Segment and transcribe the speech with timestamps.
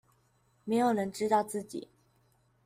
[0.65, 1.87] 沒有人知道自己